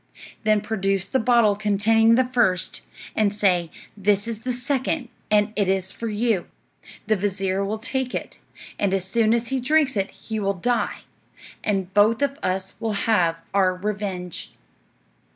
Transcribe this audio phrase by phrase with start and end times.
[0.45, 2.81] Then produce the bottle containing the first,
[3.15, 6.47] and say, 'This is the second, and it is for you.'
[7.05, 8.39] The vizir will take it,
[8.79, 11.01] and as soon as he drinks it he will die,
[11.63, 14.49] and both of us will have our revenge."